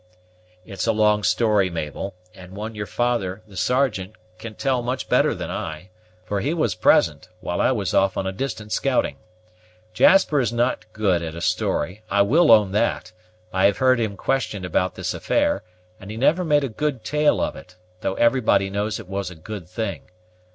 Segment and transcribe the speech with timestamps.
[0.65, 5.07] "It is a long story, Mabel, and one your father, the Sergeant, can tell much
[5.07, 5.91] better than I;
[6.25, 9.17] for he was present, while I was off on a distant scouting.
[9.93, 13.11] Jasper is not good at a story, I will own that;
[13.53, 15.61] I have heard him questioned about this affair,
[15.99, 19.29] and he never made a good tale of it, although every body knows it was
[19.29, 20.09] a good thing.